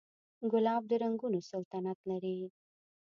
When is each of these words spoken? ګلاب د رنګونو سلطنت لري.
ګلاب 0.51 0.83
د 0.87 0.91
رنګونو 1.03 1.39
سلطنت 1.51 1.99
لري. 2.09 2.37